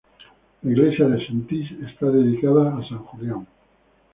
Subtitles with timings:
[0.63, 3.45] La iglesia de Sentís está dedicada a San Julián.